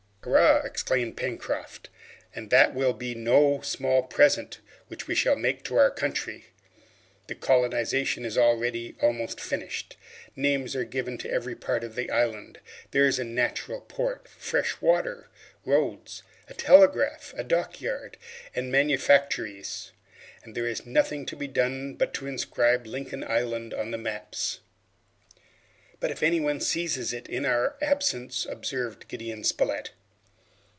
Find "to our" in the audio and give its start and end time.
5.63-5.89